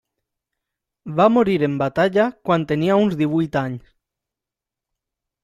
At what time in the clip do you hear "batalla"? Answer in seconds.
1.81-2.25